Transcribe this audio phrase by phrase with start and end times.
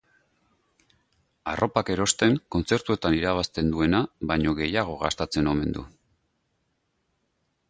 [1.51, 5.89] Arropak erosten kontzertuetan irabazten duena baino gehiago gastatzen omen du.